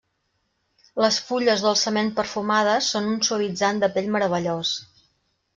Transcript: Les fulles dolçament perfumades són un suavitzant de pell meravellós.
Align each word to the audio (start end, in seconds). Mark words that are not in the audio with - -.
Les 1.03 1.19
fulles 1.27 1.65
dolçament 1.67 2.09
perfumades 2.21 2.91
són 2.97 3.13
un 3.13 3.23
suavitzant 3.29 3.85
de 3.85 3.93
pell 3.99 4.13
meravellós. 4.17 4.77